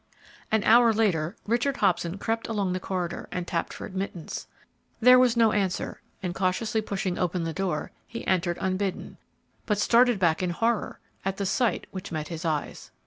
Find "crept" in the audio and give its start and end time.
2.17-2.47